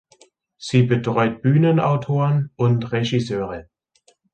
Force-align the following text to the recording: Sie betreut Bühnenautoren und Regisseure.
Sie 0.57 0.81
betreut 0.81 1.43
Bühnenautoren 1.43 2.49
und 2.55 2.91
Regisseure. 2.91 3.69